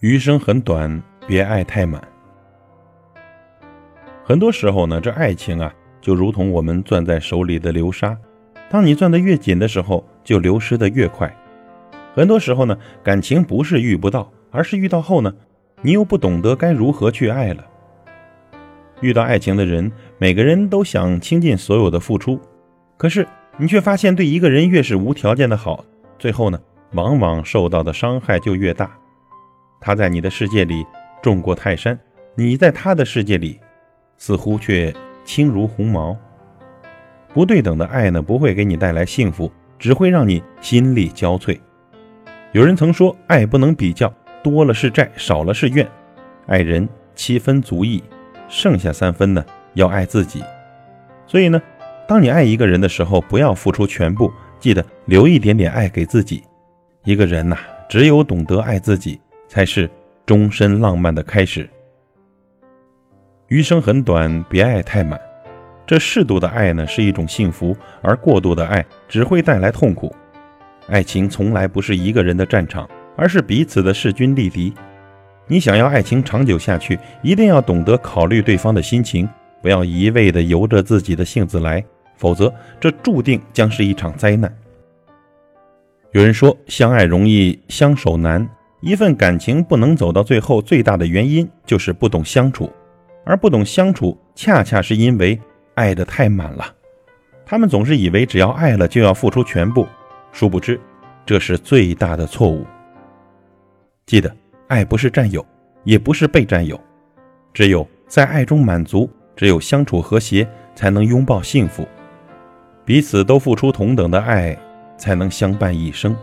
[0.00, 2.00] 余生很短，别爱太满。
[4.22, 8.16] 很多时候呢，这爱情啊，就如同我们攥在手里的流沙，
[8.70, 11.34] 当你攥得越紧的时候，就流失的越快。
[12.14, 15.34] 很多时候呢，感情不是遇不到，而是遇到后呢，
[15.82, 17.66] 你又不懂得该如何去爱了。
[19.00, 22.38] 遇到爱情的人，每个人都想倾尽所有的付出，
[22.96, 23.26] 可是
[23.56, 25.84] 你却发现，对一个人越是无条件的好，
[26.20, 26.60] 最后呢，
[26.92, 28.96] 往往受到的伤害就越大。
[29.80, 30.84] 他在你的世界里
[31.22, 31.98] 重过泰山，
[32.34, 33.58] 你在他的世界里，
[34.16, 36.16] 似乎却轻如鸿毛。
[37.32, 41.58] 不对等的爱呢，不会给你带来幸福，只会让你心力交瘁。
[42.52, 45.86] 有人曾说，爱不能比较，多了是债，少了是怨。
[46.46, 48.02] 爱人七分足矣，
[48.48, 50.42] 剩下三分呢，要爱自己。
[51.26, 51.60] 所以呢，
[52.08, 56.42] 当你爱一个人的时候，不要付出全部，记得留一点点爱给自己。
[57.04, 59.20] 一个人呐，只有懂得爱自己。
[59.48, 59.90] 才是
[60.24, 61.68] 终身浪漫的开始。
[63.48, 65.18] 余生很短，别爱太满。
[65.86, 70.14] 这适度的爱呢，是一种幸福；而过度的爱只会带来痛苦。
[70.86, 74.72] 爱情从来不是一个人的战场，而是彼此的势均力敌。
[75.46, 79.26] 你想要爱情长久下去，一定要懂得考虑对方的心情，
[79.62, 81.82] 不要一味的由着自己的性子来，
[82.16, 84.54] 否则这注定将是一场灾难。
[86.12, 88.46] 有人说，相爱容易相守难。
[88.80, 92.72] 一份感情不能走到最后，最大的原因就是不懂相处，
[93.24, 95.38] 而不懂相处，恰恰是因为
[95.74, 96.64] 爱的太满了。
[97.44, 99.86] 他们总是以为只要爱了就要付出全部，
[100.30, 100.80] 殊不知
[101.26, 102.64] 这是最大的错误。
[104.06, 104.32] 记得，
[104.68, 105.44] 爱不是占有，
[105.82, 106.78] 也不是被占有，
[107.52, 111.84] 只有在爱中满足，只有相处和谐，才能拥抱幸福。
[112.84, 114.56] 彼此都付出同等的爱，
[114.96, 116.14] 才能相伴一生。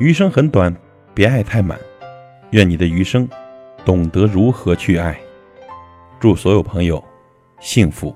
[0.00, 0.74] 余生很短。
[1.18, 1.76] 别爱太满，
[2.50, 3.28] 愿你的余生
[3.84, 5.18] 懂得如何去爱。
[6.20, 7.02] 祝所有朋友
[7.58, 8.14] 幸福。